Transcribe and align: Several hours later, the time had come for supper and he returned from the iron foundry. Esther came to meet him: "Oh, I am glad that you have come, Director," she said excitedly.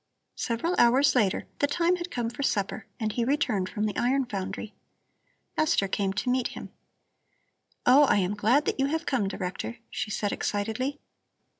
Several 0.39 0.75
hours 0.79 1.13
later, 1.13 1.45
the 1.59 1.67
time 1.67 1.97
had 1.97 2.09
come 2.09 2.31
for 2.31 2.41
supper 2.41 2.87
and 2.99 3.11
he 3.11 3.23
returned 3.23 3.69
from 3.69 3.83
the 3.83 3.95
iron 3.95 4.25
foundry. 4.25 4.73
Esther 5.59 5.87
came 5.87 6.11
to 6.13 6.29
meet 6.31 6.47
him: 6.57 6.71
"Oh, 7.85 8.05
I 8.05 8.15
am 8.17 8.33
glad 8.33 8.65
that 8.65 8.79
you 8.79 8.87
have 8.87 9.05
come, 9.05 9.27
Director," 9.27 9.77
she 9.91 10.09
said 10.09 10.31
excitedly. 10.31 10.99